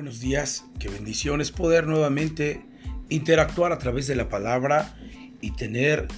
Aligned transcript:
Buenos 0.00 0.20
días, 0.20 0.64
qué 0.78 0.88
bendición 0.88 1.42
es 1.42 1.52
poder 1.52 1.86
nuevamente 1.86 2.64
interactuar 3.10 3.70
a 3.70 3.76
través 3.76 4.06
de 4.06 4.16
la 4.16 4.30
palabra 4.30 4.96
y 5.42 5.50
tener 5.50 6.08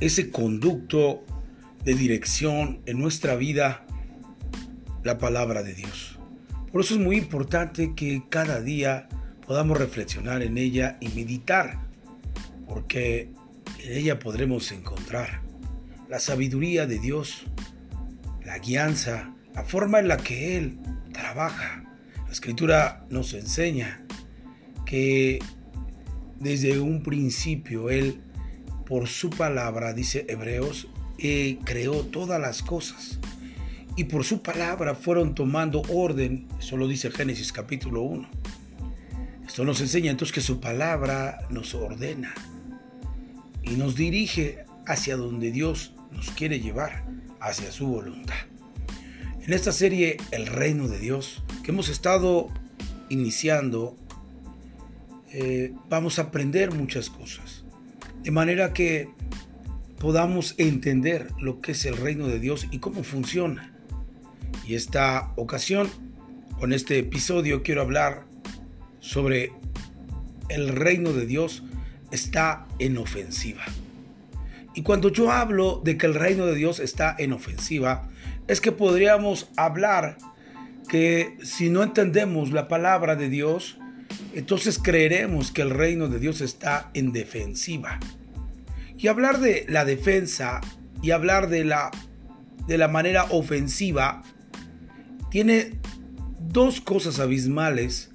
ese 0.00 0.32
conducto 0.32 1.24
de 1.84 1.94
dirección 1.94 2.82
en 2.84 2.98
nuestra 2.98 3.36
vida, 3.36 3.86
la 5.04 5.18
palabra 5.18 5.62
de 5.62 5.72
Dios. 5.72 6.18
Por 6.72 6.80
eso 6.80 6.94
es 6.94 7.00
muy 7.00 7.16
importante 7.16 7.94
que 7.94 8.24
cada 8.28 8.60
día 8.60 9.08
podamos 9.46 9.78
reflexionar 9.78 10.42
en 10.42 10.58
ella 10.58 10.96
y 11.00 11.06
meditar, 11.10 11.78
porque 12.66 13.30
en 13.84 13.92
ella 13.98 14.18
podremos 14.18 14.72
encontrar 14.72 15.42
la 16.08 16.18
sabiduría 16.18 16.88
de 16.88 16.98
Dios, 16.98 17.44
la 18.44 18.58
guianza, 18.58 19.32
la 19.54 19.62
forma 19.62 20.00
en 20.00 20.08
la 20.08 20.16
que 20.16 20.56
Él 20.56 20.80
trabaja 21.12 21.84
la 22.32 22.34
escritura 22.34 23.04
nos 23.10 23.34
enseña 23.34 24.06
que 24.86 25.38
desde 26.40 26.80
un 26.80 27.02
principio 27.02 27.90
Él, 27.90 28.22
por 28.86 29.06
su 29.06 29.28
palabra, 29.28 29.92
dice 29.92 30.24
Hebreos, 30.30 30.88
eh, 31.18 31.58
creó 31.62 32.04
todas 32.04 32.40
las 32.40 32.62
cosas. 32.62 33.18
Y 33.98 34.04
por 34.04 34.24
su 34.24 34.40
palabra 34.40 34.94
fueron 34.94 35.34
tomando 35.34 35.82
orden, 35.90 36.48
eso 36.58 36.78
lo 36.78 36.88
dice 36.88 37.10
Génesis 37.10 37.52
capítulo 37.52 38.00
1. 38.00 38.26
Esto 39.46 39.64
nos 39.64 39.82
enseña 39.82 40.10
entonces 40.10 40.32
que 40.34 40.40
su 40.40 40.58
palabra 40.58 41.46
nos 41.50 41.74
ordena 41.74 42.32
y 43.62 43.72
nos 43.72 43.94
dirige 43.94 44.64
hacia 44.86 45.18
donde 45.18 45.50
Dios 45.50 45.92
nos 46.10 46.30
quiere 46.30 46.60
llevar, 46.60 47.04
hacia 47.40 47.70
su 47.70 47.88
voluntad. 47.88 48.36
En 49.42 49.52
esta 49.52 49.70
serie 49.70 50.16
El 50.30 50.46
Reino 50.46 50.88
de 50.88 50.98
Dios 50.98 51.42
que 51.62 51.70
hemos 51.70 51.88
estado 51.88 52.48
iniciando, 53.08 53.96
eh, 55.32 55.72
vamos 55.88 56.18
a 56.18 56.22
aprender 56.22 56.72
muchas 56.72 57.10
cosas. 57.10 57.64
De 58.22 58.30
manera 58.30 58.72
que 58.72 59.08
podamos 59.98 60.54
entender 60.58 61.28
lo 61.40 61.60
que 61.60 61.72
es 61.72 61.84
el 61.84 61.96
reino 61.96 62.26
de 62.26 62.40
Dios 62.40 62.66
y 62.70 62.78
cómo 62.78 63.04
funciona. 63.04 63.72
Y 64.66 64.74
esta 64.74 65.32
ocasión, 65.36 65.88
con 66.58 66.72
este 66.72 66.98
episodio, 66.98 67.62
quiero 67.62 67.82
hablar 67.82 68.26
sobre 69.00 69.52
el 70.48 70.68
reino 70.68 71.12
de 71.12 71.26
Dios 71.26 71.62
está 72.10 72.66
en 72.78 72.98
ofensiva. 72.98 73.64
Y 74.74 74.82
cuando 74.82 75.10
yo 75.10 75.30
hablo 75.30 75.80
de 75.84 75.98
que 75.98 76.06
el 76.06 76.14
reino 76.14 76.46
de 76.46 76.54
Dios 76.54 76.80
está 76.80 77.14
en 77.18 77.32
ofensiva, 77.32 78.08
es 78.48 78.60
que 78.60 78.72
podríamos 78.72 79.50
hablar 79.56 80.18
que 80.92 81.38
si 81.42 81.70
no 81.70 81.82
entendemos 81.82 82.52
la 82.52 82.68
palabra 82.68 83.16
de 83.16 83.30
Dios, 83.30 83.78
entonces 84.34 84.78
creeremos 84.78 85.50
que 85.50 85.62
el 85.62 85.70
reino 85.70 86.08
de 86.08 86.18
Dios 86.18 86.42
está 86.42 86.90
en 86.92 87.12
defensiva. 87.12 87.98
Y 88.98 89.08
hablar 89.08 89.40
de 89.40 89.64
la 89.70 89.86
defensa 89.86 90.60
y 91.00 91.12
hablar 91.12 91.48
de 91.48 91.64
la, 91.64 91.90
de 92.66 92.76
la 92.76 92.88
manera 92.88 93.24
ofensiva 93.30 94.22
tiene 95.30 95.80
dos 96.38 96.82
cosas 96.82 97.20
abismales, 97.20 98.10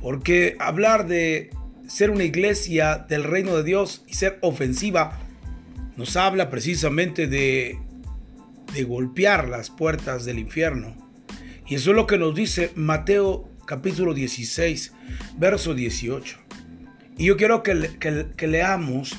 porque 0.00 0.56
hablar 0.58 1.06
de 1.06 1.50
ser 1.86 2.10
una 2.10 2.24
iglesia 2.24 3.06
del 3.08 3.22
reino 3.22 3.56
de 3.56 3.62
Dios 3.62 4.02
y 4.08 4.14
ser 4.14 4.40
ofensiva 4.42 5.20
nos 5.96 6.16
habla 6.16 6.50
precisamente 6.50 7.28
de 7.28 7.78
de 8.72 8.84
golpear 8.84 9.48
las 9.48 9.70
puertas 9.70 10.24
del 10.24 10.38
infierno. 10.38 11.01
Y 11.72 11.76
eso 11.76 11.92
es 11.92 11.96
lo 11.96 12.06
que 12.06 12.18
nos 12.18 12.34
dice 12.34 12.70
Mateo 12.74 13.48
capítulo 13.64 14.12
16, 14.12 14.92
verso 15.38 15.74
18. 15.74 16.36
Y 17.16 17.24
yo 17.24 17.38
quiero 17.38 17.62
que, 17.62 18.46
leamos 18.46 19.16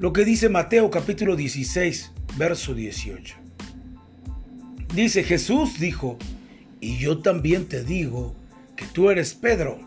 lo 0.00 0.12
que 0.12 0.24
dice 0.24 0.48
Mateo 0.48 0.90
capítulo 0.90 1.36
16, 1.36 2.10
verso 2.36 2.74
18. 2.74 3.36
Dice 4.92 5.22
Jesús 5.22 5.78
dijo, 5.78 6.18
y 6.80 6.98
yo 6.98 7.18
también 7.18 7.66
te 7.66 7.84
digo 7.84 8.34
que 8.74 8.86
tú 8.86 9.10
eres 9.10 9.34
Pedro, 9.34 9.78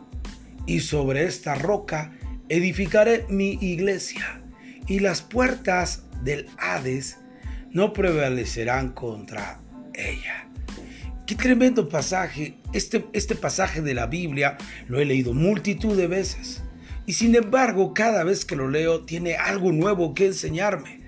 y 0.65 0.79
sobre 0.79 1.25
esta 1.25 1.55
roca 1.55 2.13
edificaré 2.47 3.25
mi 3.27 3.57
iglesia, 3.59 4.41
y 4.87 4.99
las 4.99 5.21
puertas 5.21 6.05
del 6.23 6.47
Hades 6.57 7.17
no 7.69 7.91
prevalecerán 7.91 8.93
contra 8.93 9.59
ella. 9.93 10.47
Qué 11.31 11.37
tremendo 11.37 11.87
pasaje. 11.87 12.57
Este, 12.73 13.05
este 13.13 13.35
pasaje 13.35 13.81
de 13.81 13.93
la 13.93 14.05
Biblia 14.05 14.57
lo 14.89 14.99
he 14.99 15.05
leído 15.05 15.33
multitud 15.33 15.95
de 15.95 16.07
veces. 16.07 16.61
Y 17.05 17.13
sin 17.13 17.33
embargo, 17.35 17.93
cada 17.93 18.25
vez 18.25 18.43
que 18.43 18.57
lo 18.57 18.69
leo 18.69 19.05
tiene 19.05 19.35
algo 19.35 19.71
nuevo 19.71 20.13
que 20.13 20.25
enseñarme. 20.25 20.99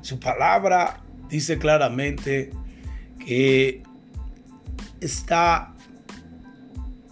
Su 0.00 0.18
palabra 0.18 1.02
dice 1.28 1.58
claramente 1.58 2.52
que 3.18 3.82
está 5.02 5.74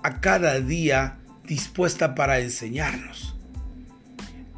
a 0.02 0.20
cada 0.22 0.58
día 0.60 1.18
dispuesta 1.46 2.14
para 2.14 2.40
enseñarnos. 2.40 3.36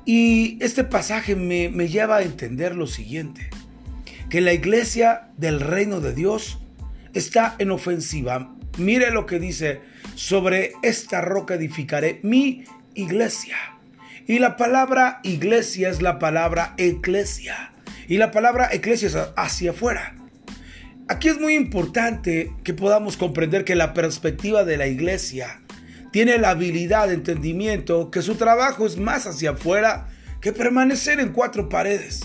Y 0.04 0.62
este 0.62 0.84
pasaje 0.84 1.34
me, 1.34 1.70
me 1.70 1.88
lleva 1.88 2.18
a 2.18 2.22
entender 2.22 2.76
lo 2.76 2.86
siguiente 2.86 3.50
que 4.30 4.40
la 4.40 4.52
iglesia 4.52 5.32
del 5.36 5.58
reino 5.58 6.00
de 6.00 6.14
Dios 6.14 6.60
está 7.16 7.56
en 7.58 7.70
ofensiva. 7.70 8.54
Mire 8.78 9.10
lo 9.10 9.26
que 9.26 9.38
dice, 9.38 9.80
sobre 10.14 10.72
esta 10.82 11.20
roca 11.20 11.54
edificaré 11.54 12.20
mi 12.22 12.64
iglesia. 12.94 13.56
Y 14.26 14.38
la 14.38 14.56
palabra 14.56 15.20
iglesia 15.22 15.88
es 15.88 16.02
la 16.02 16.18
palabra 16.18 16.74
eclesia. 16.76 17.72
Y 18.08 18.18
la 18.18 18.30
palabra 18.30 18.68
eclesia 18.72 19.08
es 19.08 19.16
hacia 19.36 19.70
afuera. 19.70 20.14
Aquí 21.08 21.28
es 21.28 21.40
muy 21.40 21.54
importante 21.54 22.52
que 22.64 22.74
podamos 22.74 23.16
comprender 23.16 23.64
que 23.64 23.76
la 23.76 23.94
perspectiva 23.94 24.64
de 24.64 24.76
la 24.76 24.88
iglesia 24.88 25.62
tiene 26.10 26.38
la 26.38 26.50
habilidad 26.50 27.08
de 27.08 27.14
entendimiento 27.14 28.10
que 28.10 28.22
su 28.22 28.34
trabajo 28.34 28.86
es 28.86 28.96
más 28.96 29.26
hacia 29.26 29.50
afuera 29.50 30.08
que 30.40 30.52
permanecer 30.52 31.20
en 31.20 31.32
cuatro 31.32 31.68
paredes. 31.68 32.22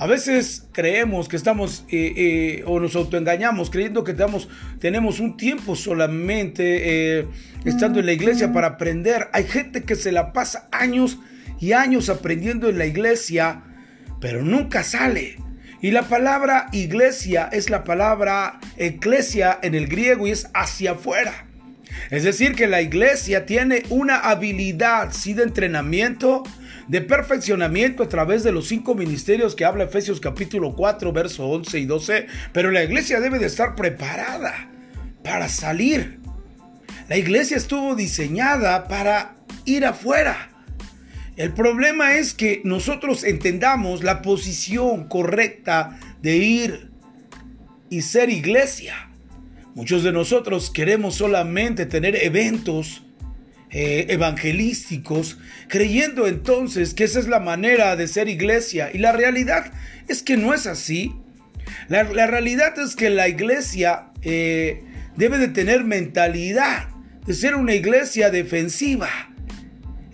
A 0.00 0.06
veces 0.06 0.66
creemos 0.72 1.28
que 1.28 1.36
estamos 1.36 1.84
eh, 1.90 2.14
eh, 2.16 2.64
o 2.66 2.80
nos 2.80 2.96
autoengañamos 2.96 3.68
creyendo 3.68 4.02
que 4.02 4.14
tenemos, 4.14 4.48
tenemos 4.78 5.20
un 5.20 5.36
tiempo 5.36 5.76
solamente 5.76 7.18
eh, 7.18 7.26
estando 7.66 8.00
en 8.00 8.06
la 8.06 8.12
iglesia 8.12 8.50
para 8.50 8.68
aprender. 8.68 9.28
Hay 9.34 9.44
gente 9.44 9.82
que 9.82 9.96
se 9.96 10.10
la 10.10 10.32
pasa 10.32 10.66
años 10.72 11.18
y 11.60 11.72
años 11.72 12.08
aprendiendo 12.08 12.70
en 12.70 12.78
la 12.78 12.86
iglesia, 12.86 13.62
pero 14.22 14.42
nunca 14.42 14.84
sale. 14.84 15.36
Y 15.82 15.90
la 15.90 16.04
palabra 16.04 16.68
iglesia 16.72 17.50
es 17.52 17.68
la 17.68 17.84
palabra 17.84 18.58
eclesia 18.78 19.58
en 19.60 19.74
el 19.74 19.86
griego 19.86 20.26
y 20.26 20.30
es 20.30 20.48
hacia 20.54 20.92
afuera. 20.92 21.46
Es 22.10 22.24
decir, 22.24 22.54
que 22.54 22.68
la 22.68 22.80
iglesia 22.80 23.44
tiene 23.44 23.82
una 23.90 24.16
habilidad, 24.16 25.12
sí, 25.12 25.34
de 25.34 25.42
entrenamiento, 25.42 26.42
de 26.90 27.00
perfeccionamiento 27.00 28.02
a 28.02 28.08
través 28.08 28.42
de 28.42 28.50
los 28.50 28.66
cinco 28.66 28.96
ministerios 28.96 29.54
que 29.54 29.64
habla 29.64 29.84
Efesios 29.84 30.18
capítulo 30.18 30.74
4, 30.74 31.12
verso 31.12 31.46
11 31.46 31.78
y 31.78 31.86
12, 31.86 32.26
pero 32.52 32.72
la 32.72 32.82
iglesia 32.82 33.20
debe 33.20 33.38
de 33.38 33.46
estar 33.46 33.76
preparada 33.76 34.68
para 35.22 35.48
salir. 35.48 36.18
La 37.08 37.16
iglesia 37.16 37.56
estuvo 37.56 37.94
diseñada 37.94 38.88
para 38.88 39.36
ir 39.66 39.84
afuera. 39.86 40.50
El 41.36 41.52
problema 41.52 42.16
es 42.16 42.34
que 42.34 42.60
nosotros 42.64 43.22
entendamos 43.22 44.02
la 44.02 44.20
posición 44.20 45.06
correcta 45.06 45.96
de 46.22 46.38
ir 46.38 46.90
y 47.88 48.02
ser 48.02 48.30
iglesia. 48.30 49.08
Muchos 49.76 50.02
de 50.02 50.10
nosotros 50.10 50.72
queremos 50.72 51.14
solamente 51.14 51.86
tener 51.86 52.16
eventos 52.16 53.04
eh, 53.72 54.06
evangelísticos, 54.08 55.38
creyendo 55.68 56.26
entonces 56.26 56.92
que 56.92 57.04
esa 57.04 57.20
es 57.20 57.28
la 57.28 57.38
manera 57.38 57.94
de 57.94 58.08
ser 58.08 58.28
iglesia. 58.28 58.90
Y 58.92 58.98
la 58.98 59.12
realidad 59.12 59.72
es 60.08 60.22
que 60.22 60.36
no 60.36 60.52
es 60.54 60.66
así. 60.66 61.14
La, 61.88 62.02
realidad 62.02 62.78
es 62.78 62.96
que 62.96 63.10
la 63.10 63.28
iglesia 63.28 64.10
eh, 64.22 64.82
debe 65.16 65.38
de 65.38 65.48
tener 65.48 65.84
mentalidad 65.84 66.88
de 67.26 67.34
ser 67.34 67.54
una 67.54 67.74
iglesia 67.74 68.30
defensiva, 68.30 69.08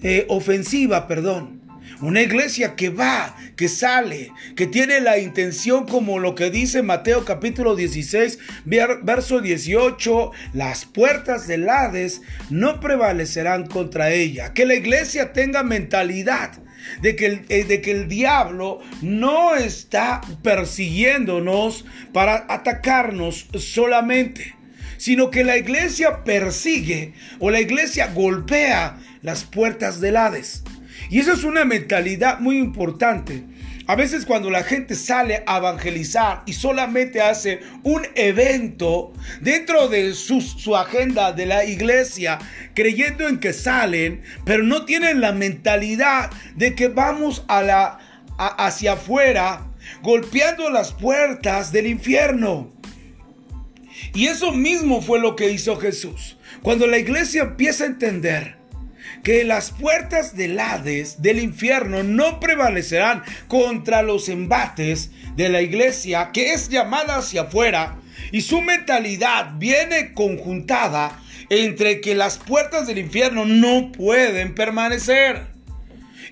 eh, 0.03 0.27
ofensiva, 0.29 1.09
perdón. 1.09 1.56
Una 2.03 2.21
iglesia 2.21 2.77
que 2.77 2.91
va, 2.91 3.35
que 3.57 3.69
sale, 3.69 4.31
que 4.55 4.67
tiene 4.67 5.01
la 5.01 5.19
intención 5.19 5.87
como 5.87 6.19
lo 6.19 6.35
que 6.35 6.51
dice 6.51 6.83
Mateo 6.83 7.25
capítulo 7.25 7.75
16, 7.75 8.39
verso 8.67 9.41
18, 9.41 10.31
las 10.53 10.85
puertas 10.85 11.47
del 11.47 11.69
Hades 11.69 12.21
no 12.51 12.81
prevalecerán 12.81 13.67
contra 13.67 14.11
ella. 14.11 14.53
Que 14.53 14.67
la 14.67 14.75
iglesia 14.75 15.33
tenga 15.33 15.63
mentalidad 15.63 16.53
de 17.01 17.17
que, 17.17 17.27
el, 17.27 17.45
eh, 17.49 17.65
de 17.65 17.81
que 17.81 17.93
el 17.93 18.09
diablo 18.09 18.81
no 19.01 19.57
está 19.57 20.21
persiguiéndonos 20.43 21.87
para 22.13 22.45
atacarnos 22.49 23.49
solamente 23.55 24.55
sino 24.99 25.31
que 25.31 25.45
la 25.45 25.59
iglesia 25.59 26.25
persigue 26.25 27.13
o 27.39 27.51
la 27.51 27.61
iglesia 27.61 28.13
golpea 28.15 28.99
las 29.21 29.45
puertas 29.45 30.01
del 30.01 30.17
Hades. 30.17 30.63
Y 31.11 31.21
esa 31.21 31.33
es 31.33 31.45
una 31.45 31.65
mentalidad 31.65 32.41
muy 32.41 32.59
importante. 32.59 33.45
A 33.89 33.95
veces 33.95 34.27
cuando 34.27 34.51
la 34.51 34.65
gente 34.65 34.97
sale 34.97 35.45
a 35.47 35.59
evangelizar 35.59 36.43
y 36.45 36.55
solamente 36.55 37.21
hace 37.21 37.61
un 37.85 38.03
evento 38.17 39.13
dentro 39.41 39.87
de 39.87 40.13
su, 40.15 40.41
su, 40.41 40.75
agenda 40.75 41.33
de 41.33 41.47
la 41.47 41.65
iglesia, 41.65 42.41
creyendo 42.75 43.29
en 43.29 43.39
que 43.39 43.53
salen, 43.53 44.23
pero 44.45 44.65
no 44.65 44.85
tienen 44.85 45.21
la 45.21 45.31
mentalidad 45.31 46.33
de 46.57 46.75
que 46.75 46.89
vamos 46.89 47.45
a 47.47 47.63
la, 47.63 47.99
hacia 48.37 48.95
afuera, 48.95 49.69
golpeando 50.03 50.69
las 50.69 50.93
puertas 50.93 51.71
del 51.71 51.87
infierno. 51.87 52.73
Y 54.15 54.27
eso 54.27 54.51
mismo 54.51 55.01
fue 55.01 55.21
lo 55.21 55.37
que 55.37 55.53
hizo 55.53 55.77
Jesús. 55.77 56.37
Cuando 56.61 56.89
la 56.89 56.99
iglesia 56.99 57.43
empieza 57.43 57.85
a 57.85 57.89
entender 57.89 58.56
que 59.23 59.45
las 59.45 59.71
puertas 59.71 60.37
del 60.37 60.59
Hades, 60.59 61.23
del 61.23 61.41
infierno, 61.41 62.03
no 62.03 62.41
prevalecerán 62.41 63.23
contra 63.49 64.03
los 64.03 64.29
embates 64.29 65.11
de 65.37 65.49
la 65.49 65.63
iglesia 65.63 66.31
que 66.33 66.53
es 66.53 66.69
llamada 66.69 67.17
hacia 67.17 67.43
afuera 67.43 67.99
y 68.33 68.41
su 68.41 68.61
mentalidad 68.61 69.55
viene 69.59 70.13
conjuntada 70.13 71.21
entre 71.51 72.01
que 72.01 72.15
las 72.15 72.39
puertas 72.39 72.87
del 72.87 72.99
infierno 72.99 73.45
no 73.45 73.93
pueden 73.93 74.55
permanecer. 74.55 75.47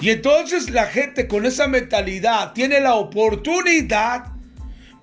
Y 0.01 0.11
entonces 0.11 0.71
la 0.71 0.87
gente 0.87 1.29
con 1.29 1.47
esa 1.47 1.69
mentalidad 1.69 2.53
tiene 2.53 2.81
la 2.81 2.95
oportunidad 2.95 4.34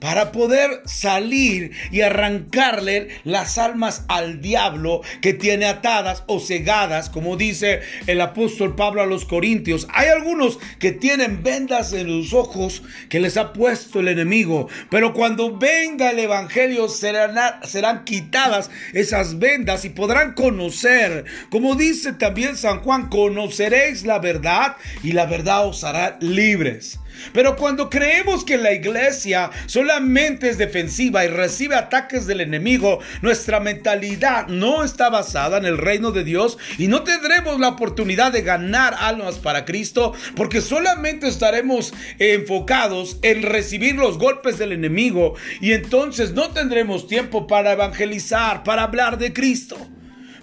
para 0.01 0.31
poder 0.31 0.81
salir 0.85 1.71
y 1.91 2.01
arrancarle 2.01 3.09
las 3.23 3.59
almas 3.59 4.03
al 4.07 4.41
diablo 4.41 5.01
que 5.21 5.33
tiene 5.33 5.67
atadas 5.67 6.23
o 6.25 6.39
cegadas, 6.39 7.09
como 7.09 7.37
dice 7.37 7.81
el 8.07 8.19
apóstol 8.19 8.75
Pablo 8.75 9.03
a 9.03 9.05
los 9.05 9.25
Corintios. 9.25 9.87
Hay 9.93 10.09
algunos 10.09 10.57
que 10.79 10.91
tienen 10.91 11.43
vendas 11.43 11.93
en 11.93 12.07
los 12.07 12.33
ojos 12.33 12.81
que 13.09 13.19
les 13.19 13.37
ha 13.37 13.53
puesto 13.53 13.99
el 13.99 14.07
enemigo, 14.07 14.67
pero 14.89 15.13
cuando 15.13 15.55
venga 15.57 16.09
el 16.09 16.19
Evangelio 16.19 16.89
serán, 16.89 17.35
serán 17.63 18.03
quitadas 18.03 18.71
esas 18.93 19.37
vendas 19.37 19.85
y 19.85 19.89
podrán 19.89 20.33
conocer, 20.33 21.25
como 21.51 21.75
dice 21.75 22.13
también 22.13 22.57
San 22.57 22.81
Juan, 22.81 23.07
conoceréis 23.07 24.03
la 24.03 24.17
verdad 24.17 24.77
y 25.03 25.11
la 25.11 25.27
verdad 25.27 25.67
os 25.67 25.83
hará 25.83 26.17
libres. 26.21 26.97
Pero 27.33 27.55
cuando 27.55 27.89
creemos 27.89 28.43
que 28.43 28.57
la 28.57 28.73
iglesia 28.73 29.49
solamente 29.65 30.49
es 30.49 30.57
defensiva 30.57 31.23
y 31.25 31.27
recibe 31.27 31.75
ataques 31.75 32.27
del 32.27 32.41
enemigo, 32.41 32.99
nuestra 33.21 33.59
mentalidad 33.59 34.47
no 34.47 34.83
está 34.83 35.09
basada 35.09 35.57
en 35.57 35.65
el 35.65 35.77
reino 35.77 36.11
de 36.11 36.23
Dios 36.23 36.57
y 36.77 36.87
no 36.87 37.03
tendremos 37.03 37.59
la 37.59 37.69
oportunidad 37.69 38.31
de 38.31 38.41
ganar 38.41 38.95
almas 38.99 39.39
para 39.39 39.65
Cristo 39.65 40.13
porque 40.35 40.61
solamente 40.61 41.27
estaremos 41.27 41.93
enfocados 42.19 43.17
en 43.21 43.43
recibir 43.43 43.95
los 43.95 44.17
golpes 44.17 44.57
del 44.57 44.71
enemigo 44.71 45.35
y 45.59 45.73
entonces 45.73 46.33
no 46.33 46.49
tendremos 46.49 47.07
tiempo 47.07 47.47
para 47.47 47.73
evangelizar, 47.73 48.63
para 48.63 48.83
hablar 48.83 49.17
de 49.17 49.33
Cristo. 49.33 49.77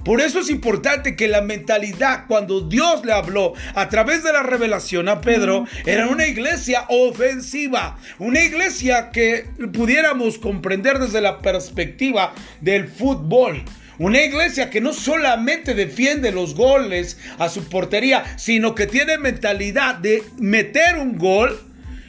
Por 0.08 0.22
eso 0.22 0.40
es 0.40 0.48
importante 0.48 1.16
que 1.16 1.28
la 1.28 1.42
mentalidad 1.42 2.24
cuando 2.28 2.62
Dios 2.62 3.04
le 3.04 3.12
habló 3.12 3.52
a 3.74 3.90
través 3.90 4.24
de 4.24 4.32
la 4.32 4.42
revelación 4.42 5.06
a 5.06 5.20
Pedro 5.20 5.66
era 5.84 6.08
una 6.08 6.26
iglesia 6.26 6.86
ofensiva, 6.88 7.98
una 8.18 8.40
iglesia 8.40 9.10
que 9.10 9.44
pudiéramos 9.70 10.38
comprender 10.38 10.98
desde 10.98 11.20
la 11.20 11.40
perspectiva 11.40 12.32
del 12.62 12.88
fútbol. 12.88 13.62
Una 13.98 14.22
iglesia 14.22 14.70
que 14.70 14.80
no 14.80 14.94
solamente 14.94 15.74
defiende 15.74 16.32
los 16.32 16.54
goles 16.54 17.18
a 17.38 17.50
su 17.50 17.68
portería, 17.68 18.38
sino 18.38 18.74
que 18.74 18.86
tiene 18.86 19.18
mentalidad 19.18 19.96
de 19.96 20.22
meter 20.38 20.96
un 20.96 21.18
gol 21.18 21.60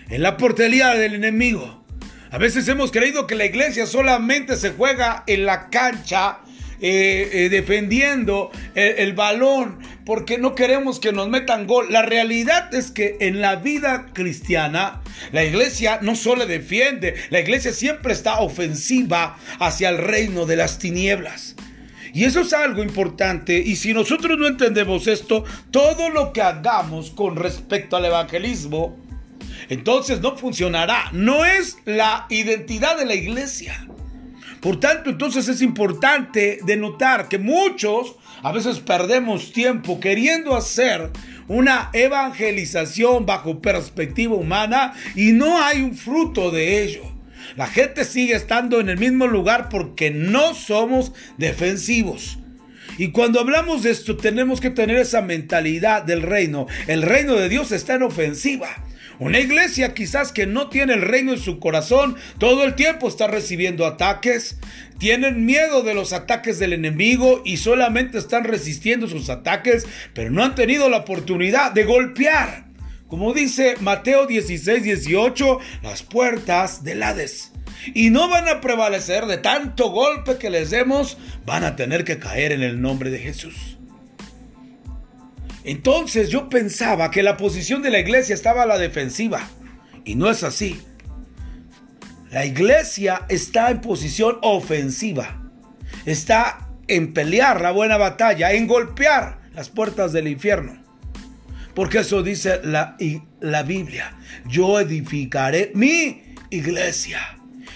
en 0.07 0.21
la 0.21 0.37
portería 0.37 0.95
del 0.95 1.15
enemigo. 1.15 1.83
A 2.31 2.37
veces 2.37 2.65
hemos 2.69 2.93
creído 2.93 3.27
que 3.27 3.35
la 3.35 3.43
iglesia 3.43 3.85
solamente 3.85 4.55
se 4.55 4.69
juega 4.69 5.25
en 5.27 5.45
la 5.45 5.69
cancha 5.69 6.39
eh, 6.81 7.29
eh, 7.33 7.49
defendiendo 7.49 8.51
el, 8.75 8.95
el, 8.99 9.13
balón 9.13 9.79
porque 10.05 10.37
no 10.37 10.55
queremos 10.55 10.99
que 10.99 11.11
nos 11.11 11.29
metan 11.29 11.67
gol. 11.67 11.87
La 11.89 12.01
realidad 12.01 12.73
es 12.73 12.91
que 12.91 13.17
en 13.19 13.41
la 13.41 13.57
vida 13.57 14.07
cristiana 14.13 15.01
la 15.31 15.43
iglesia 15.43 15.99
no 16.01 16.15
solo 16.15 16.45
defiende, 16.45 17.15
la 17.29 17.39
iglesia 17.41 17.73
siempre 17.73 18.13
está 18.13 18.39
ofensiva 18.39 19.37
hacia 19.59 19.89
el 19.89 19.97
reino 19.97 20.45
de 20.45 20.55
las 20.55 20.79
tinieblas. 20.79 21.55
Y 22.13 22.23
eso 22.23 22.41
es 22.41 22.53
algo 22.53 22.81
importante. 22.81 23.57
Y 23.59 23.75
si 23.75 23.93
nosotros 23.93 24.37
no 24.37 24.47
entendemos 24.47 25.07
esto, 25.07 25.43
todo 25.71 26.09
lo 26.09 26.33
que 26.33 26.41
hagamos 26.41 27.11
con 27.11 27.35
respecto 27.35 27.97
al 27.97 28.05
evangelismo, 28.05 28.97
entonces 29.69 30.21
no 30.21 30.35
funcionará. 30.35 31.09
No 31.11 31.45
es 31.45 31.77
la 31.85 32.25
identidad 32.29 32.97
de 32.97 33.05
la 33.05 33.15
iglesia. 33.15 33.87
Por 34.61 34.79
tanto, 34.79 35.09
entonces 35.09 35.47
es 35.47 35.61
importante 35.61 36.59
denotar 36.63 37.29
que 37.29 37.37
muchos 37.37 38.15
a 38.43 38.51
veces 38.51 38.79
perdemos 38.79 39.53
tiempo 39.53 39.99
queriendo 39.99 40.55
hacer 40.55 41.09
una 41.47 41.89
evangelización 41.93 43.25
bajo 43.25 43.61
perspectiva 43.61 44.35
humana 44.35 44.93
y 45.15 45.31
no 45.31 45.61
hay 45.61 45.81
un 45.81 45.95
fruto 45.95 46.51
de 46.51 46.83
ello. 46.83 47.03
La 47.55 47.67
gente 47.67 48.05
sigue 48.05 48.35
estando 48.35 48.79
en 48.79 48.89
el 48.89 48.97
mismo 48.97 49.27
lugar 49.27 49.69
porque 49.69 50.11
no 50.11 50.53
somos 50.53 51.13
defensivos. 51.37 52.37
Y 52.97 53.11
cuando 53.11 53.39
hablamos 53.39 53.83
de 53.83 53.91
esto 53.91 54.17
tenemos 54.17 54.59
que 54.59 54.69
tener 54.69 54.97
esa 54.97 55.21
mentalidad 55.21 56.03
del 56.03 56.21
reino. 56.21 56.67
El 56.87 57.01
reino 57.01 57.35
de 57.35 57.47
Dios 57.47 57.71
está 57.71 57.95
en 57.95 58.03
ofensiva. 58.03 58.67
Una 59.19 59.39
iglesia 59.39 59.93
quizás 59.93 60.31
que 60.31 60.47
no 60.47 60.69
tiene 60.69 60.93
el 60.93 61.01
reino 61.01 61.33
en 61.33 61.39
su 61.39 61.59
corazón, 61.59 62.15
todo 62.37 62.63
el 62.63 62.75
tiempo 62.75 63.09
está 63.09 63.27
recibiendo 63.27 63.85
ataques, 63.85 64.57
tienen 64.97 65.45
miedo 65.45 65.83
de 65.83 65.93
los 65.93 66.13
ataques 66.13 66.57
del 66.57 66.71
enemigo 66.71 67.41
y 67.43 67.57
solamente 67.57 68.17
están 68.17 68.45
resistiendo 68.45 69.09
sus 69.09 69.29
ataques, 69.29 69.85
pero 70.13 70.31
no 70.31 70.41
han 70.41 70.55
tenido 70.55 70.89
la 70.89 70.97
oportunidad 70.97 71.73
de 71.73 71.83
golpear. 71.83 72.69
Como 73.09 73.33
dice 73.33 73.75
Mateo 73.81 74.25
16, 74.25 74.83
18, 74.83 75.59
las 75.83 76.01
puertas 76.03 76.85
del 76.85 77.03
Hades. 77.03 77.51
Y 77.93 78.11
no 78.11 78.29
van 78.29 78.47
a 78.47 78.61
prevalecer 78.61 79.25
de 79.25 79.37
tanto 79.37 79.89
golpe 79.89 80.37
que 80.37 80.49
les 80.49 80.69
demos, 80.69 81.17
van 81.45 81.65
a 81.65 81.75
tener 81.75 82.05
que 82.05 82.19
caer 82.19 82.53
en 82.53 82.63
el 82.63 82.81
nombre 82.81 83.09
de 83.09 83.19
Jesús. 83.19 83.68
Entonces 85.63 86.29
yo 86.29 86.49
pensaba 86.49 87.11
que 87.11 87.23
la 87.23 87.37
posición 87.37 87.81
de 87.81 87.91
la 87.91 87.99
iglesia 87.99 88.33
estaba 88.33 88.63
a 88.63 88.65
la 88.65 88.77
defensiva. 88.77 89.47
Y 90.05 90.15
no 90.15 90.29
es 90.29 90.43
así. 90.43 90.81
La 92.31 92.45
iglesia 92.45 93.25
está 93.29 93.71
en 93.71 93.81
posición 93.81 94.37
ofensiva. 94.41 95.41
Está 96.05 96.69
en 96.87 97.13
pelear 97.13 97.61
la 97.61 97.71
buena 97.71 97.97
batalla, 97.97 98.53
en 98.53 98.67
golpear 98.67 99.39
las 99.53 99.69
puertas 99.69 100.13
del 100.13 100.27
infierno. 100.27 100.83
Porque 101.73 101.99
eso 101.99 102.23
dice 102.23 102.61
la, 102.63 102.97
la 103.39 103.63
Biblia. 103.63 104.15
Yo 104.47 104.79
edificaré 104.79 105.71
mi 105.75 106.35
iglesia. 106.49 107.19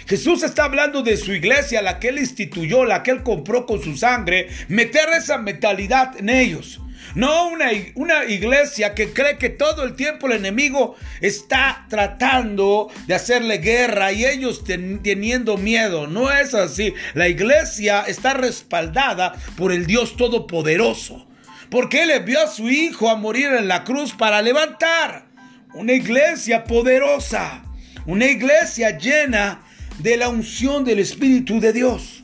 Jesús 0.07 0.43
está 0.43 0.65
hablando 0.65 1.01
de 1.01 1.17
su 1.17 1.31
iglesia, 1.33 1.81
la 1.81 1.99
que 1.99 2.09
él 2.09 2.19
instituyó, 2.19 2.85
la 2.85 3.03
que 3.03 3.11
él 3.11 3.23
compró 3.23 3.65
con 3.65 3.81
su 3.81 3.95
sangre, 3.95 4.49
meter 4.67 5.09
esa 5.17 5.37
mentalidad 5.37 6.17
en 6.17 6.29
ellos. 6.29 6.81
No 7.15 7.48
una, 7.50 7.70
una 7.96 8.25
iglesia 8.25 8.96
que 8.96 9.13
cree 9.13 9.38
que 9.38 9.50
todo 9.50 9.84
el 9.84 9.96
tiempo 9.96 10.27
el 10.27 10.34
enemigo 10.34 10.96
está 11.22 11.86
tratando 11.89 12.89
de 13.05 13.13
hacerle 13.13 13.60
guerra 13.60 14.12
y 14.12 14.25
ellos 14.25 14.63
teniendo 14.63 15.58
miedo. 15.58 16.08
No 16.08 16.32
es 16.32 16.53
así. 16.55 16.93
La 17.13 17.27
iglesia 17.27 18.03
está 18.08 18.34
respaldada 18.34 19.36
por 19.55 19.72
el 19.72 19.86
Dios 19.86 20.17
Todopoderoso. 20.17 21.27
Porque 21.70 22.03
Él 22.03 22.12
envió 22.12 22.41
a 22.41 22.48
su 22.48 22.70
Hijo 22.70 23.10
a 23.10 23.15
morir 23.15 23.48
en 23.53 23.67
la 23.67 23.84
cruz 23.84 24.13
para 24.13 24.41
levantar 24.41 25.27
una 25.74 25.93
iglesia 25.93 26.63
poderosa. 26.63 27.63
Una 28.05 28.25
iglesia 28.25 28.98
llena 28.98 29.63
de 30.00 30.17
la 30.17 30.29
unción 30.29 30.84
del 30.84 31.00
Espíritu 31.00 31.60
de 31.60 31.74
Dios. 31.74 32.24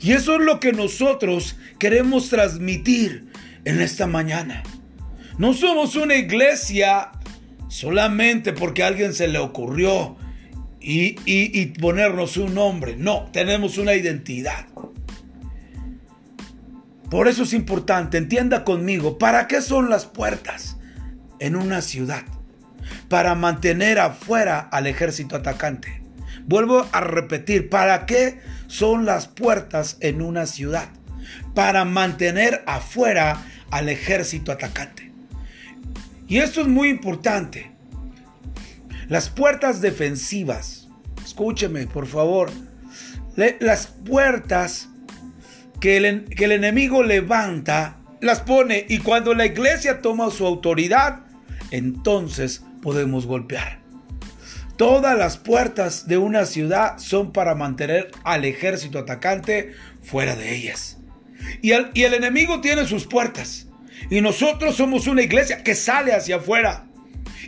Y 0.00 0.12
eso 0.12 0.34
es 0.34 0.40
lo 0.42 0.60
que 0.60 0.72
nosotros 0.72 1.56
queremos 1.78 2.28
transmitir 2.28 3.32
en 3.64 3.80
esta 3.80 4.06
mañana. 4.06 4.62
No 5.38 5.52
somos 5.52 5.96
una 5.96 6.14
iglesia 6.14 7.10
solamente 7.68 8.52
porque 8.52 8.84
a 8.84 8.86
alguien 8.86 9.14
se 9.14 9.26
le 9.26 9.38
ocurrió 9.38 10.16
y, 10.80 11.16
y, 11.24 11.66
ponernos 11.80 12.36
un 12.36 12.54
nombre. 12.54 12.94
No, 12.96 13.30
tenemos 13.32 13.78
una 13.78 13.94
identidad. 13.94 14.66
Por 17.10 17.26
eso 17.26 17.44
es 17.44 17.52
importante, 17.52 18.18
entienda 18.18 18.64
conmigo, 18.64 19.18
¿para 19.18 19.46
qué 19.48 19.62
son 19.62 19.88
las 19.88 20.04
puertas 20.04 20.76
en 21.38 21.56
una 21.56 21.80
ciudad? 21.80 22.24
Para 23.08 23.34
mantener 23.34 23.98
afuera 23.98 24.60
al 24.60 24.86
ejército 24.86 25.36
atacante. 25.36 26.02
Vuelvo 26.46 26.86
a 26.92 27.00
repetir, 27.00 27.70
¿para 27.70 28.04
qué 28.04 28.40
son 28.66 29.06
las 29.06 29.28
puertas 29.28 29.96
en 30.00 30.20
una 30.20 30.46
ciudad? 30.46 30.88
Para 31.54 31.84
mantener 31.84 32.62
afuera 32.66 33.42
al 33.74 33.88
ejército 33.88 34.52
atacante. 34.52 35.10
Y 36.28 36.38
esto 36.38 36.60
es 36.60 36.68
muy 36.68 36.88
importante. 36.90 37.72
Las 39.08 39.28
puertas 39.28 39.80
defensivas, 39.80 40.88
escúcheme 41.24 41.88
por 41.88 42.06
favor, 42.06 42.52
las 43.34 43.88
puertas 43.88 44.90
que 45.80 45.96
el, 45.96 46.24
que 46.24 46.44
el 46.44 46.52
enemigo 46.52 47.02
levanta, 47.02 47.98
las 48.20 48.42
pone 48.42 48.86
y 48.88 48.98
cuando 48.98 49.34
la 49.34 49.44
iglesia 49.44 50.00
toma 50.00 50.30
su 50.30 50.46
autoridad, 50.46 51.22
entonces 51.72 52.62
podemos 52.80 53.26
golpear. 53.26 53.80
Todas 54.76 55.18
las 55.18 55.36
puertas 55.36 56.06
de 56.06 56.16
una 56.16 56.46
ciudad 56.46 56.98
son 56.98 57.32
para 57.32 57.56
mantener 57.56 58.12
al 58.22 58.44
ejército 58.44 59.00
atacante 59.00 59.72
fuera 60.00 60.36
de 60.36 60.54
ellas. 60.54 60.98
Y 61.60 61.72
el, 61.72 61.90
y 61.94 62.04
el 62.04 62.14
enemigo 62.14 62.60
tiene 62.60 62.86
sus 62.86 63.06
puertas. 63.06 63.63
Y 64.10 64.20
nosotros 64.20 64.76
somos 64.76 65.06
una 65.06 65.22
iglesia 65.22 65.62
que 65.62 65.74
sale 65.74 66.12
hacia 66.12 66.36
afuera. 66.36 66.86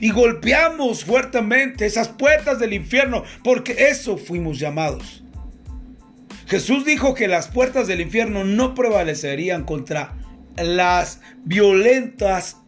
Y 0.00 0.11
golpeamos 0.11 1.05
fuertemente 1.05 1.87
esas 1.87 2.09
puertas 2.09 2.59
del 2.59 2.73
infierno 2.73 3.25
porque 3.43 3.88
eso 3.91 4.19
fuimos 4.19 4.59
llamados. 4.59 5.23
Jesús 6.47 6.85
dijo 6.85 7.15
que 7.15 7.29
las 7.29 7.49
puertas 7.49 7.88
del 7.88 8.00
infierno 8.00 8.45
no 8.45 8.75
prevalecerían 8.75 9.65
contra 9.65 10.15
las 10.57 11.21
violentas, 11.45 12.59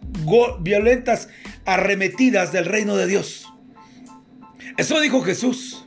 violentas 0.60 1.28
arremetidas 1.64 2.52
del 2.52 2.64
reino 2.64 2.96
de 2.96 3.06
Dios. 3.06 3.46
Eso 4.76 5.00
dijo 5.00 5.22
Jesús. 5.22 5.84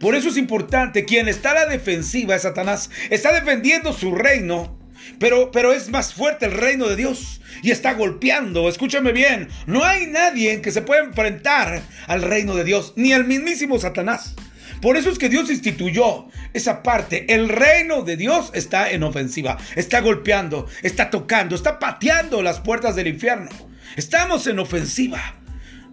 Por 0.00 0.14
eso 0.14 0.28
es 0.28 0.36
importante, 0.36 1.04
quien 1.04 1.28
está 1.28 1.52
a 1.52 1.54
la 1.54 1.66
defensiva 1.66 2.34
es 2.34 2.42
Satanás. 2.42 2.90
Está 3.10 3.32
defendiendo 3.32 3.92
su 3.92 4.14
reino, 4.14 4.76
pero, 5.18 5.50
pero 5.50 5.72
es 5.72 5.88
más 5.90 6.14
fuerte 6.14 6.46
el 6.46 6.52
reino 6.52 6.88
de 6.88 6.96
Dios 6.96 7.40
y 7.62 7.70
está 7.70 7.94
golpeando. 7.94 8.68
Escúchame 8.68 9.12
bien, 9.12 9.48
no 9.66 9.84
hay 9.84 10.06
nadie 10.06 10.60
que 10.60 10.70
se 10.70 10.82
pueda 10.82 11.02
enfrentar 11.02 11.82
al 12.06 12.22
reino 12.22 12.54
de 12.54 12.64
Dios, 12.64 12.92
ni 12.96 13.12
el 13.12 13.24
mismísimo 13.24 13.78
Satanás. 13.78 14.34
Por 14.80 14.98
eso 14.98 15.08
es 15.08 15.18
que 15.18 15.30
Dios 15.30 15.50
instituyó 15.50 16.26
esa 16.52 16.82
parte. 16.82 17.32
El 17.32 17.48
reino 17.48 18.02
de 18.02 18.18
Dios 18.18 18.50
está 18.52 18.90
en 18.90 19.02
ofensiva, 19.02 19.56
está 19.76 20.00
golpeando, 20.00 20.66
está 20.82 21.08
tocando, 21.08 21.54
está 21.54 21.78
pateando 21.78 22.42
las 22.42 22.60
puertas 22.60 22.94
del 22.94 23.06
infierno. 23.06 23.48
Estamos 23.96 24.46
en 24.46 24.58
ofensiva. 24.58 25.36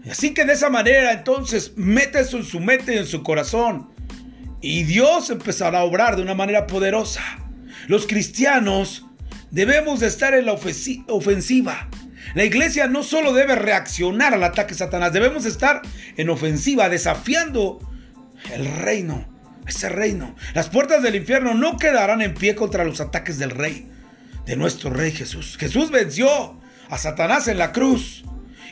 Así 0.09 0.33
que 0.33 0.45
de 0.45 0.53
esa 0.53 0.69
manera 0.69 1.11
entonces 1.11 1.73
mete 1.77 2.19
eso 2.19 2.43
su 2.43 2.57
en 2.57 3.05
su 3.05 3.23
corazón. 3.23 3.89
Y 4.59 4.83
Dios 4.83 5.29
empezará 5.29 5.79
a 5.79 5.83
obrar 5.83 6.15
de 6.15 6.23
una 6.23 6.33
manera 6.33 6.67
poderosa. 6.67 7.21
Los 7.87 8.07
cristianos 8.07 9.05
debemos 9.49 9.99
de 9.99 10.07
estar 10.07 10.33
en 10.33 10.45
la 10.45 10.53
ofensiva. 10.53 11.89
La 12.33 12.45
iglesia 12.45 12.87
no 12.87 13.03
solo 13.03 13.33
debe 13.33 13.55
reaccionar 13.55 14.33
al 14.33 14.43
ataque 14.43 14.73
de 14.73 14.79
Satanás, 14.79 15.13
debemos 15.13 15.45
estar 15.45 15.81
en 16.17 16.29
ofensiva, 16.29 16.87
desafiando 16.87 17.79
el 18.53 18.65
reino, 18.65 19.27
ese 19.67 19.89
reino. 19.89 20.35
Las 20.53 20.69
puertas 20.69 21.03
del 21.03 21.15
infierno 21.15 21.53
no 21.53 21.77
quedarán 21.77 22.21
en 22.21 22.33
pie 22.33 22.55
contra 22.55 22.85
los 22.85 23.01
ataques 23.01 23.37
del 23.37 23.51
rey, 23.51 23.89
de 24.45 24.55
nuestro 24.55 24.89
rey 24.91 25.11
Jesús. 25.11 25.57
Jesús 25.59 25.91
venció 25.91 26.59
a 26.89 26.97
Satanás 26.97 27.47
en 27.47 27.57
la 27.57 27.71
cruz 27.71 28.23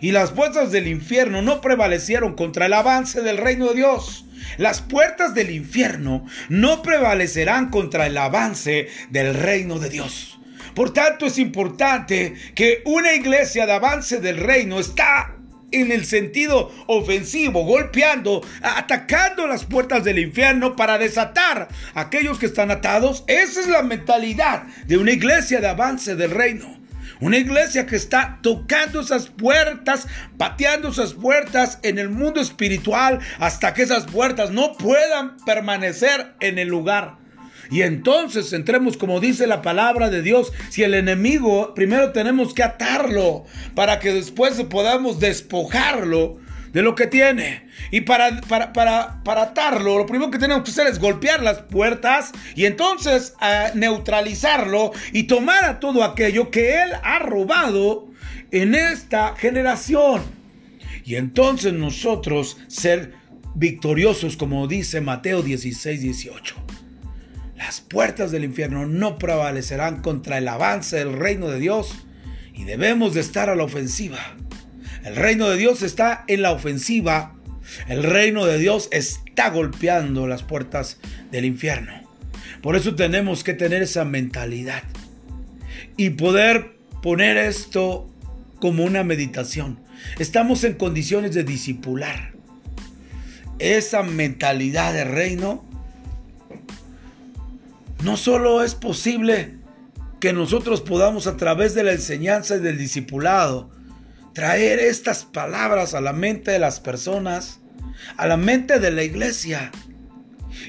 y 0.01 0.11
las 0.11 0.31
puertas 0.31 0.71
del 0.71 0.87
infierno 0.87 1.41
no 1.41 1.61
prevalecieron 1.61 2.35
contra 2.35 2.65
el 2.65 2.73
avance 2.73 3.21
del 3.21 3.37
reino 3.37 3.69
de 3.69 3.75
Dios. 3.75 4.25
Las 4.57 4.81
puertas 4.81 5.33
del 5.33 5.51
infierno 5.51 6.25
no 6.49 6.81
prevalecerán 6.81 7.69
contra 7.69 8.07
el 8.07 8.17
avance 8.17 8.87
del 9.09 9.33
reino 9.33 9.79
de 9.79 9.89
Dios. 9.89 10.39
Por 10.73 10.93
tanto, 10.93 11.25
es 11.25 11.37
importante 11.37 12.35
que 12.55 12.81
una 12.85 13.13
iglesia 13.13 13.65
de 13.65 13.73
avance 13.73 14.19
del 14.19 14.37
reino 14.37 14.79
está 14.79 15.35
en 15.71 15.91
el 15.91 16.05
sentido 16.05 16.71
ofensivo, 16.87 17.63
golpeando, 17.63 18.41
atacando 18.61 19.45
las 19.47 19.65
puertas 19.65 20.03
del 20.03 20.19
infierno 20.19 20.75
para 20.75 20.97
desatar 20.97 21.67
a 21.93 22.01
aquellos 22.01 22.39
que 22.39 22.47
están 22.47 22.71
atados. 22.71 23.23
Esa 23.27 23.59
es 23.59 23.67
la 23.67 23.83
mentalidad 23.83 24.63
de 24.85 24.97
una 24.97 25.11
iglesia 25.11 25.59
de 25.59 25.67
avance 25.67 26.15
del 26.15 26.31
reino. 26.31 26.78
Una 27.19 27.37
iglesia 27.37 27.85
que 27.85 27.95
está 27.95 28.39
tocando 28.41 29.01
esas 29.01 29.27
puertas, 29.27 30.07
pateando 30.37 30.89
esas 30.89 31.13
puertas 31.13 31.79
en 31.83 31.99
el 31.99 32.09
mundo 32.09 32.39
espiritual 32.39 33.19
hasta 33.39 33.73
que 33.73 33.83
esas 33.83 34.05
puertas 34.05 34.51
no 34.51 34.73
puedan 34.77 35.37
permanecer 35.45 36.33
en 36.39 36.59
el 36.59 36.67
lugar. 36.67 37.17
Y 37.71 37.83
entonces 37.83 38.51
entremos, 38.53 38.97
como 38.97 39.19
dice 39.19 39.45
la 39.45 39.61
palabra 39.61 40.09
de 40.09 40.23
Dios, 40.23 40.51
si 40.69 40.83
el 40.83 40.95
enemigo, 40.95 41.73
primero 41.75 42.11
tenemos 42.11 42.53
que 42.53 42.63
atarlo 42.63 43.45
para 43.75 43.99
que 43.99 44.11
después 44.11 44.59
podamos 44.63 45.19
despojarlo 45.19 46.39
de 46.71 46.81
lo 46.81 46.95
que 46.95 47.07
tiene. 47.07 47.67
Y 47.91 48.01
para, 48.01 48.41
para, 48.41 48.73
para, 48.73 49.41
atarlo, 49.41 49.97
lo 49.97 50.05
primero 50.05 50.31
que 50.31 50.37
tenemos 50.37 50.63
que 50.63 50.71
hacer 50.71 50.87
es 50.87 50.99
golpear 50.99 51.41
las 51.41 51.61
puertas 51.63 52.31
y 52.55 52.65
entonces 52.65 53.33
eh, 53.41 53.71
neutralizarlo 53.75 54.91
y 55.11 55.23
tomar 55.23 55.65
a 55.65 55.79
todo 55.79 56.03
aquello 56.03 56.51
que 56.51 56.81
él 56.81 56.91
ha 57.03 57.19
robado 57.19 58.09
en 58.51 58.75
esta 58.75 59.35
generación. 59.35 60.21
Y 61.05 61.15
entonces 61.15 61.73
nosotros 61.73 62.57
ser 62.67 63.13
victoriosos, 63.55 64.37
como 64.37 64.67
dice 64.67 65.01
Mateo 65.01 65.41
16, 65.41 66.01
18. 66.01 66.55
Las 67.57 67.81
puertas 67.81 68.31
del 68.31 68.45
infierno 68.45 68.85
no 68.85 69.17
prevalecerán 69.17 70.01
contra 70.01 70.37
el 70.37 70.47
avance 70.47 70.97
del 70.97 71.13
reino 71.13 71.49
de 71.49 71.59
Dios 71.59 71.93
y 72.53 72.63
debemos 72.63 73.13
de 73.13 73.21
estar 73.21 73.49
a 73.49 73.55
la 73.55 73.63
ofensiva. 73.63 74.19
El 75.03 75.15
reino 75.15 75.49
de 75.49 75.57
Dios 75.57 75.81
está 75.81 76.23
en 76.27 76.41
la 76.41 76.51
ofensiva. 76.51 77.35
El 77.87 78.03
reino 78.03 78.45
de 78.45 78.57
Dios 78.57 78.89
está 78.91 79.49
golpeando 79.49 80.27
las 80.27 80.43
puertas 80.43 80.99
del 81.31 81.45
infierno. 81.45 81.93
Por 82.61 82.75
eso 82.75 82.95
tenemos 82.95 83.43
que 83.43 83.53
tener 83.53 83.81
esa 83.81 84.03
mentalidad 84.03 84.83
y 85.95 86.11
poder 86.11 86.75
poner 87.01 87.37
esto 87.37 88.09
como 88.59 88.83
una 88.83 89.03
meditación. 89.03 89.79
Estamos 90.17 90.63
en 90.63 90.73
condiciones 90.73 91.33
de 91.33 91.43
disipular. 91.43 92.33
Esa 93.59 94.03
mentalidad 94.03 94.93
de 94.93 95.05
reino 95.05 95.65
no 98.03 98.17
solo 98.17 98.63
es 98.63 98.75
posible 98.75 99.55
que 100.19 100.33
nosotros 100.33 100.81
podamos 100.81 101.27
a 101.27 101.37
través 101.37 101.75
de 101.75 101.83
la 101.83 101.93
enseñanza 101.93 102.57
y 102.57 102.59
del 102.59 102.77
discipulado 102.77 103.69
traer 104.39 104.79
estas 104.79 105.25
palabras 105.25 105.93
a 105.93 105.99
la 105.99 106.13
mente 106.13 106.51
de 106.51 106.59
las 106.59 106.79
personas, 106.79 107.59
a 108.15 108.25
la 108.25 108.37
mente 108.37 108.79
de 108.79 108.89
la 108.89 109.03
iglesia. 109.03 109.69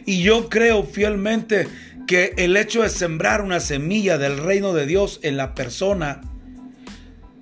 Y 0.07 0.25
yo 0.25 0.49
creo 0.49 0.83
fielmente 0.83 1.69
que 2.09 2.35
el 2.37 2.57
hecho 2.57 2.83
de 2.83 2.89
sembrar 2.89 3.43
una 3.43 3.61
semilla 3.61 4.19
del 4.19 4.39
reino 4.39 4.73
de 4.73 4.87
Dios 4.87 5.21
en 5.23 5.37
la 5.37 5.55
persona 5.55 6.21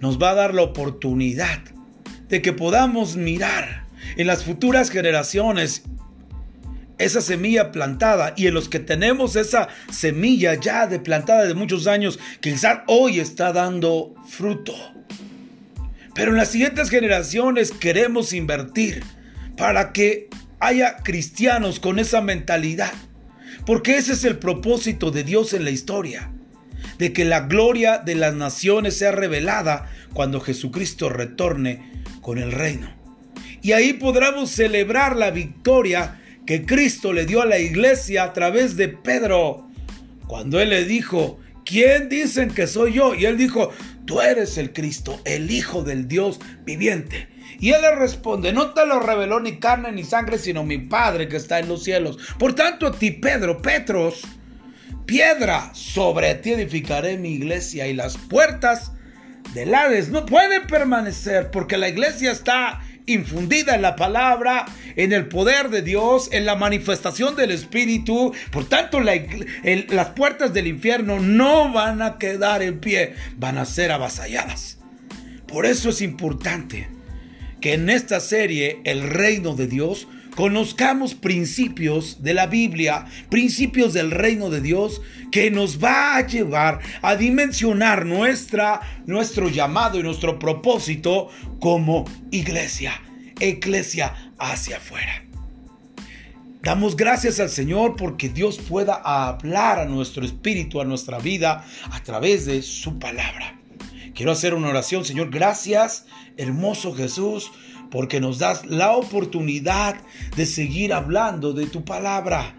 nos 0.01 0.21
va 0.23 0.33
a 0.33 0.35
dar 0.35 0.53
la 0.53 0.61
oportunidad 0.61 1.61
de 2.29 2.43
que 2.43 2.53
podamos 2.53 3.17
mirar 3.17 3.87
en 4.19 4.27
las 4.27 4.45
futuras 4.45 4.91
generaciones 4.91 5.85
esa 6.99 7.23
semilla 7.23 7.73
plantada 7.73 8.35
y 8.37 8.49
en 8.49 8.53
los 8.53 8.69
que 8.69 8.81
tenemos 8.81 9.35
esa 9.35 9.69
semilla 9.91 10.57
ya 10.57 10.87
de 10.87 11.01
plantada 11.01 11.47
de 11.47 11.55
muchos 11.55 11.87
años, 11.87 12.19
quizás 12.41 12.81
hoy 12.87 13.19
está 13.19 13.55
dando 13.55 14.15
fruto. 14.29 14.75
Pero 16.19 16.33
en 16.33 16.37
las 16.37 16.51
siguientes 16.51 16.91
generaciones 16.91 17.71
queremos 17.71 18.33
invertir 18.33 19.05
para 19.57 19.93
que 19.93 20.29
haya 20.59 20.97
cristianos 20.97 21.79
con 21.79 22.01
esa 22.01 22.21
mentalidad. 22.21 22.93
Porque 23.65 23.97
ese 23.99 24.15
es 24.15 24.25
el 24.25 24.37
propósito 24.37 25.13
de 25.13 25.23
Dios 25.23 25.53
en 25.53 25.63
la 25.63 25.71
historia. 25.71 26.33
De 26.99 27.13
que 27.13 27.25
la 27.25 27.43
gloria 27.43 27.99
de 27.99 28.17
las 28.17 28.35
naciones 28.35 28.99
sea 28.99 29.13
revelada 29.13 29.93
cuando 30.13 30.41
Jesucristo 30.41 31.09
retorne 31.09 32.03
con 32.21 32.39
el 32.39 32.51
reino. 32.51 32.93
Y 33.63 33.71
ahí 33.71 33.93
podremos 33.93 34.51
celebrar 34.51 35.15
la 35.15 35.31
victoria 35.31 36.21
que 36.47 36.67
Cristo 36.67 37.13
le 37.13 37.27
dio 37.27 37.43
a 37.43 37.47
la 37.47 37.61
iglesia 37.61 38.25
a 38.25 38.33
través 38.33 38.77
de 38.77 38.89
Pedro. 38.89 39.69
Cuando 40.27 40.61
él 40.61 40.71
le 40.71 40.85
dijo, 40.85 41.39
¿quién 41.65 42.09
dicen 42.09 42.51
que 42.51 42.67
soy 42.67 42.95
yo? 42.95 43.15
Y 43.15 43.25
él 43.25 43.37
dijo, 43.37 43.71
tú 44.09 44.23
eres 44.23 44.57
el 44.57 44.73
Cristo, 44.73 45.21
el 45.27 45.51
Hijo 45.51 45.83
del 45.83 46.09
Dios 46.09 46.41
viviente. 46.65 47.29
Y 47.61 47.73
él 47.73 47.83
le 47.83 47.95
responde, 47.95 48.55
no 48.55 48.73
te 48.73 48.87
lo 48.87 49.01
reveló 49.01 49.39
ni 49.39 49.59
carne 49.59 49.93
ni 49.93 50.03
sangre, 50.03 50.39
sino 50.39 50.65
mi 50.65 50.79
Padre 50.79 51.29
que 51.29 51.37
está 51.37 51.59
en 51.59 51.69
los 51.69 51.85
cielos. 51.85 52.17
Por 52.39 52.55
tanto, 52.55 52.87
a 52.87 52.93
ti, 52.93 53.11
Pedro, 53.11 53.61
Petros, 53.61 54.23
piedra, 55.05 55.71
sobre 55.75 56.35
ti 56.37 56.53
edificaré 56.53 57.19
mi 57.19 57.35
iglesia 57.35 57.87
y 57.87 57.93
las 57.93 58.17
puertas 58.17 58.93
del 59.53 59.75
Hades 59.75 60.09
no 60.09 60.25
pueden 60.25 60.67
permanecer 60.67 61.51
porque 61.51 61.77
la 61.77 61.91
iglesia 61.91 62.33
está 62.33 62.81
infundida 63.09 63.75
en 63.75 63.83
la 63.83 63.97
palabra, 63.97 64.67
en 64.97 65.13
el 65.13 65.27
poder 65.27 65.71
de 65.71 65.83
Dios, 65.83 66.29
en 66.33 66.47
la 66.47 66.57
manifestación 66.57 67.35
del 67.37 67.51
Espíritu. 67.51 68.33
Por 68.51 68.69
tanto, 68.69 69.01
las 69.01 70.07
puertas 70.11 70.53
del 70.53 70.67
infierno 70.67 71.19
no 71.21 71.73
van 71.73 72.03
a 72.03 72.19
quedar 72.19 72.63
en 72.63 72.79
pie, 72.79 73.15
van 73.37 73.59
a 73.59 73.65
ser 73.65 73.91
avasalladas. 73.91 74.79
Por 75.47 75.67
eso 75.67 75.91
es 75.91 76.03
importante 76.03 76.89
que 77.61 77.75
en 77.75 77.91
esta 77.91 78.21
serie, 78.21 78.81
El 78.85 79.03
reino 79.09 79.57
de 79.57 79.67
Dios, 79.67 80.07
conozcamos 80.39 81.17
principios 81.17 82.23
de 82.23 82.33
la 82.33 82.47
Biblia, 82.47 83.07
principios 83.29 83.93
del 83.93 84.13
reino 84.13 84.51
de 84.51 84.61
Dios 84.61 85.03
que 85.33 85.51
nos 85.51 85.83
va 85.83 86.15
a 86.15 86.25
llevar 86.29 86.79
a 87.03 87.17
dimensionar 87.17 88.07
nuestra, 88.07 88.81
nuestro 89.05 89.49
llamado 89.49 89.99
y 89.99 90.05
nuestro 90.05 90.39
propósito 90.39 91.29
como 91.59 92.05
iglesia, 92.31 93.03
iglesia 93.41 94.15
hacia 94.39 94.77
afuera. 94.77 95.25
Damos 96.63 96.95
gracias 96.95 97.41
al 97.41 97.51
Señor 97.51 97.97
porque 97.97 98.29
Dios 98.29 98.59
pueda 98.59 98.95
hablar 98.95 99.81
a 99.81 99.87
nuestro 99.87 100.25
espíritu, 100.25 100.81
a 100.81 100.85
nuestra 100.85 101.19
vida, 101.19 101.65
a 101.91 102.01
través 102.05 102.47
de 102.47 102.63
su 102.63 103.01
palabra. 103.01 103.59
Quiero 104.15 104.31
hacer 104.31 104.55
una 104.55 104.69
oración, 104.69 105.05
Señor. 105.05 105.31
Gracias, 105.31 106.07
hermoso 106.37 106.95
Jesús, 106.95 107.51
porque 107.91 108.21
nos 108.21 108.39
das 108.39 108.67
la 108.67 108.93
oportunidad 108.93 109.97
de 110.37 110.47
seguir 110.47 110.93
hablando 110.93 111.53
de 111.53 111.67
tu 111.67 111.85
palabra. 111.85 112.55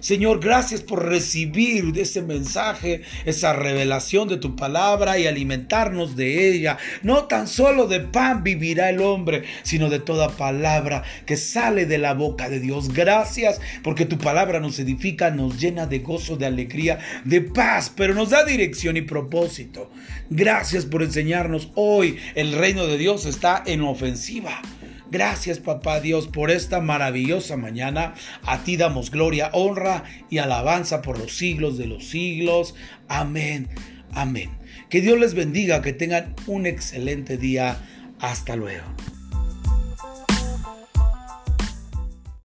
Señor, 0.00 0.40
gracias 0.40 0.82
por 0.82 1.06
recibir 1.06 1.92
ese 1.98 2.22
mensaje, 2.22 3.02
esa 3.24 3.52
revelación 3.52 4.28
de 4.28 4.38
tu 4.38 4.56
palabra 4.56 5.18
y 5.18 5.26
alimentarnos 5.26 6.16
de 6.16 6.48
ella. 6.48 6.78
No 7.02 7.24
tan 7.24 7.46
solo 7.46 7.86
de 7.86 8.00
pan 8.00 8.42
vivirá 8.42 8.90
el 8.90 9.00
hombre, 9.00 9.44
sino 9.62 9.88
de 9.90 9.98
toda 10.00 10.30
palabra 10.30 11.02
que 11.26 11.36
sale 11.36 11.86
de 11.86 11.98
la 11.98 12.14
boca 12.14 12.48
de 12.48 12.60
Dios. 12.60 12.92
Gracias 12.92 13.60
porque 13.82 14.06
tu 14.06 14.18
palabra 14.18 14.60
nos 14.60 14.78
edifica, 14.78 15.30
nos 15.30 15.60
llena 15.60 15.86
de 15.86 15.98
gozo, 16.00 16.36
de 16.36 16.46
alegría, 16.46 16.98
de 17.24 17.42
paz, 17.42 17.92
pero 17.94 18.14
nos 18.14 18.30
da 18.30 18.44
dirección 18.44 18.96
y 18.96 19.02
propósito. 19.02 19.90
Gracias 20.30 20.86
por 20.86 21.02
enseñarnos 21.02 21.70
hoy. 21.74 22.18
El 22.34 22.52
reino 22.52 22.86
de 22.86 22.98
Dios 22.98 23.26
está 23.26 23.62
en 23.66 23.82
ofensiva. 23.82 24.62
Gracias 25.10 25.58
papá 25.58 26.00
Dios 26.00 26.28
por 26.28 26.50
esta 26.50 26.80
maravillosa 26.80 27.56
mañana. 27.56 28.14
A 28.44 28.62
ti 28.62 28.76
damos 28.76 29.10
gloria, 29.10 29.50
honra 29.52 30.04
y 30.30 30.38
alabanza 30.38 31.02
por 31.02 31.18
los 31.18 31.36
siglos 31.36 31.78
de 31.78 31.86
los 31.86 32.08
siglos. 32.08 32.74
Amén. 33.08 33.68
Amén. 34.12 34.50
Que 34.88 35.00
Dios 35.00 35.18
les 35.18 35.34
bendiga, 35.34 35.82
que 35.82 35.92
tengan 35.92 36.34
un 36.46 36.66
excelente 36.66 37.36
día. 37.36 37.76
Hasta 38.20 38.54
luego. 38.54 38.84